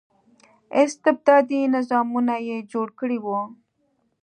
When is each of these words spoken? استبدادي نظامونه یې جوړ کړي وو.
استبدادي 0.81 1.59
نظامونه 1.75 2.35
یې 2.47 2.57
جوړ 2.71 2.87
کړي 2.99 3.17
وو. 3.23 3.39